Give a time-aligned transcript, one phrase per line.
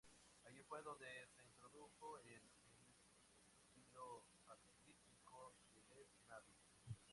[0.45, 2.41] Allí fue donde se introdujo en el
[3.61, 6.73] estilo artístico de Les Nabis.